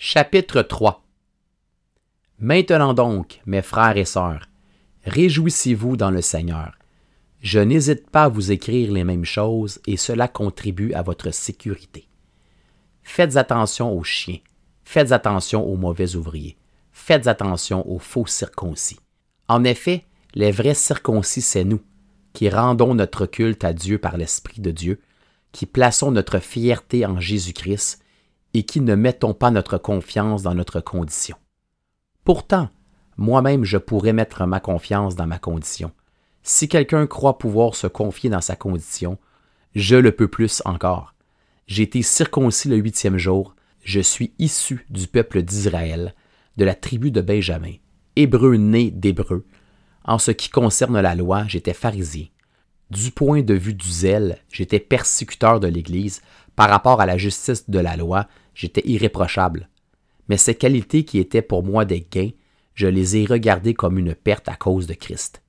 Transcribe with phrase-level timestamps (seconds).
[0.00, 1.02] Chapitre 3
[2.38, 4.48] Maintenant donc, mes frères et sœurs,
[5.04, 6.78] réjouissez-vous dans le Seigneur.
[7.40, 12.06] Je n'hésite pas à vous écrire les mêmes choses et cela contribue à votre sécurité.
[13.02, 14.38] Faites attention aux chiens,
[14.84, 16.56] faites attention aux mauvais ouvriers,
[16.92, 19.00] faites attention aux faux circoncis.
[19.48, 21.82] En effet, les vrais circoncis, c'est nous,
[22.34, 25.00] qui rendons notre culte à Dieu par l'Esprit de Dieu,
[25.50, 28.00] qui plaçons notre fierté en Jésus-Christ
[28.58, 31.36] et qui ne mettons pas notre confiance dans notre condition.
[32.24, 32.70] Pourtant,
[33.16, 35.92] moi-même je pourrais mettre ma confiance dans ma condition.
[36.42, 39.16] Si quelqu'un croit pouvoir se confier dans sa condition,
[39.76, 41.14] je le peux plus encore.
[41.68, 43.54] J'ai été circoncis le huitième jour,
[43.84, 46.16] je suis issu du peuple d'Israël,
[46.56, 47.74] de la tribu de Benjamin,
[48.16, 49.46] hébreu né d'hébreu.
[50.04, 52.26] En ce qui concerne la loi, j'étais pharisien.
[52.90, 56.22] Du point de vue du zèle, j'étais persécuteur de l'Église.
[56.56, 58.26] Par rapport à la justice de la loi,
[58.58, 59.70] j'étais irréprochable.
[60.28, 62.32] Mais ces qualités qui étaient pour moi des gains,
[62.74, 65.42] je les ai regardées comme une perte à cause de Christ.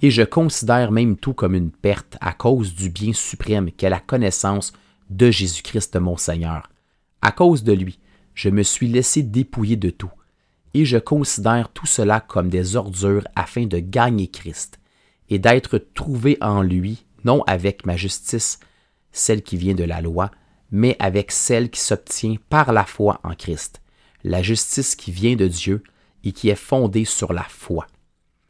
[0.00, 4.00] Et je considère même tout comme une perte à cause du bien suprême qu'est la
[4.00, 4.74] connaissance
[5.08, 6.70] de Jésus-Christ mon Seigneur.
[7.22, 7.98] À cause de lui,
[8.34, 10.12] je me suis laissé dépouiller de tout,
[10.74, 14.78] et je considère tout cela comme des ordures afin de gagner Christ
[15.30, 18.58] et d'être trouvé en lui, non avec ma justice,
[19.10, 20.30] celle qui vient de la loi,
[20.72, 23.82] mais avec celle qui s'obtient par la foi en Christ,
[24.24, 25.84] la justice qui vient de Dieu
[26.24, 27.86] et qui est fondée sur la foi.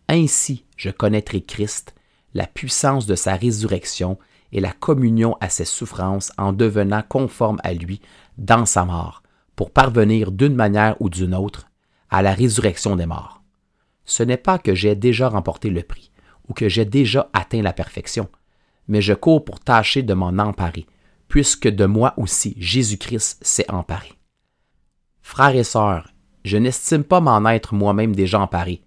[0.08, 1.94] Ainsi, je connaîtrai Christ,
[2.32, 4.18] la puissance de sa résurrection
[4.52, 8.00] et la communion à ses souffrances en devenant conforme à lui
[8.38, 9.22] dans sa mort,
[9.56, 11.66] pour parvenir d'une manière ou d'une autre
[12.08, 13.42] à la résurrection des morts.
[14.04, 16.12] Ce n'est pas que j'ai déjà remporté le prix,
[16.48, 18.28] ou que j'ai déjà atteint la perfection,
[18.86, 20.86] mais je cours pour tâcher de m'en emparer,
[21.32, 24.12] puisque de moi aussi Jésus-Christ s'est emparé.
[25.22, 26.12] Frères et sœurs,
[26.44, 28.82] je n'estime pas m'en être moi-même déjà emparé,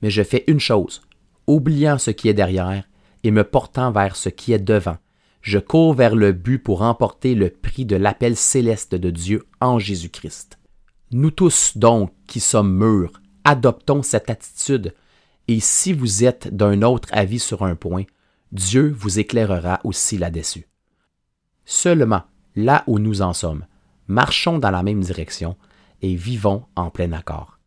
[0.00, 1.02] mais je fais une chose,
[1.46, 2.88] oubliant ce qui est derrière
[3.24, 4.96] et me portant vers ce qui est devant,
[5.42, 9.78] je cours vers le but pour remporter le prix de l'appel céleste de Dieu en
[9.78, 10.58] Jésus-Christ.
[11.10, 14.94] Nous tous donc qui sommes mûrs, adoptons cette attitude
[15.46, 18.04] et si vous êtes d'un autre avis sur un point,
[18.50, 20.71] Dieu vous éclairera aussi là-dessus.
[21.64, 22.22] Seulement,
[22.56, 23.64] là où nous en sommes,
[24.08, 25.56] marchons dans la même direction
[26.02, 27.58] et vivons en plein accord.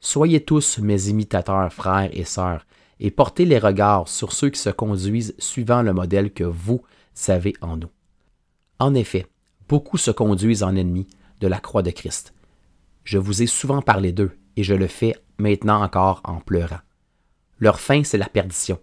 [0.00, 2.66] Soyez tous mes imitateurs, frères et sœurs,
[3.00, 6.82] et portez les regards sur ceux qui se conduisent suivant le modèle que vous
[7.28, 7.90] avez en nous.
[8.78, 9.26] En effet,
[9.68, 11.08] beaucoup se conduisent en ennemis
[11.40, 12.34] de la croix de Christ.
[13.04, 16.80] Je vous ai souvent parlé d'eux, et je le fais maintenant encore en pleurant.
[17.60, 18.80] Leur fin, c'est la perdition.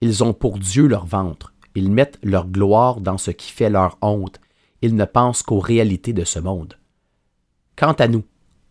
[0.00, 1.52] Ils ont pour Dieu leur ventre.
[1.78, 4.40] Ils mettent leur gloire dans ce qui fait leur honte.
[4.82, 6.74] Ils ne pensent qu'aux réalités de ce monde.
[7.76, 8.24] Quant à nous,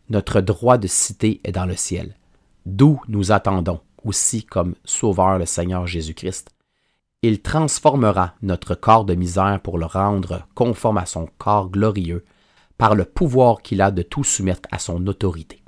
[0.09, 2.17] notre droit de cité est dans le ciel,
[2.65, 6.49] d'où nous attendons aussi comme Sauveur le Seigneur Jésus-Christ.
[7.21, 12.25] Il transformera notre corps de misère pour le rendre conforme à son corps glorieux
[12.77, 15.63] par le pouvoir qu'il a de tout soumettre à son autorité.